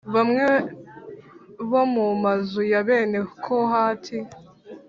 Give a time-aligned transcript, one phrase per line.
[0.13, 0.45] bamwe
[1.69, 4.17] bo mu mazu ya bene Kohati